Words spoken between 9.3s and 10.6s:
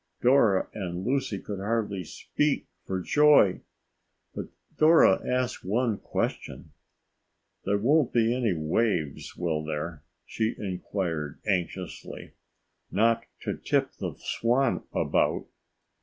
will there?" she